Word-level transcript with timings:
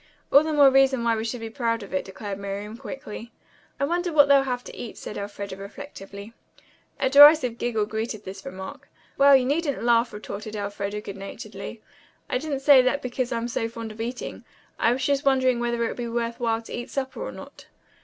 "All 0.31 0.41
the 0.41 0.51
more 0.51 0.71
reason 0.71 1.03
why 1.03 1.15
we 1.15 1.23
should 1.23 1.41
be 1.41 1.49
proud 1.51 1.83
of 1.83 1.93
it," 1.93 2.03
declared 2.03 2.39
Miriam 2.39 2.75
quickly. 2.75 3.31
"I 3.79 3.85
wonder 3.85 4.11
what 4.11 4.27
they'll 4.27 4.41
have 4.41 4.63
to 4.63 4.75
eat," 4.75 4.97
said 4.97 5.15
Elfreda 5.15 5.55
reflectively. 5.57 6.33
A 6.99 7.07
derisive 7.07 7.59
giggle 7.59 7.85
greeted 7.85 8.25
this 8.25 8.43
remark. 8.43 8.89
"Well, 9.15 9.35
you 9.35 9.45
needn't 9.45 9.83
laugh," 9.83 10.11
retorted 10.11 10.55
Elfreda 10.55 11.01
good 11.01 11.17
naturedly. 11.17 11.83
"I 12.31 12.39
didn't 12.39 12.61
say 12.61 12.81
that 12.81 13.03
because 13.03 13.31
I'm 13.31 13.47
so 13.47 13.69
fond 13.69 13.91
of 13.91 14.01
eating. 14.01 14.43
I 14.79 14.91
was 14.91 15.05
just 15.05 15.23
wondering 15.23 15.59
whether 15.59 15.85
it 15.85 15.89
would 15.89 15.97
be 15.97 16.07
worth 16.07 16.39
while 16.39 16.63
to 16.63 16.73
eat 16.73 16.89
supper 16.89 17.21
or 17.21 17.31
not." 17.31 17.67